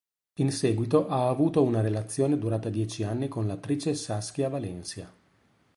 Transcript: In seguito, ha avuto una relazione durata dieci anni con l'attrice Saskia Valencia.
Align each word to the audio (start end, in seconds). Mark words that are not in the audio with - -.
In 0.39 0.51
seguito, 0.51 1.07
ha 1.09 1.29
avuto 1.29 1.61
una 1.61 1.79
relazione 1.79 2.39
durata 2.39 2.69
dieci 2.71 3.03
anni 3.03 3.27
con 3.27 3.45
l'attrice 3.45 3.93
Saskia 3.93 4.49
Valencia. 4.49 5.07